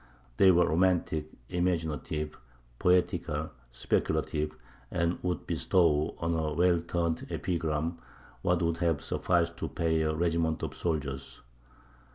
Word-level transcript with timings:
They 0.37 0.49
were 0.49 0.67
romantic, 0.67 1.29
imaginative, 1.49 2.35
poetical, 2.79 3.51
speculative, 3.69 4.51
and 4.89 5.19
would 5.21 5.45
bestow 5.45 6.15
on 6.17 6.33
a 6.33 6.53
well 6.55 6.81
turned 6.81 7.27
epigram 7.29 7.99
what 8.41 8.63
would 8.63 8.77
have 8.77 9.01
sufficed 9.01 9.57
to 9.57 9.67
pay 9.67 10.01
a 10.01 10.11
regiment 10.15 10.63
of 10.63 10.73
soldiers. 10.73 11.41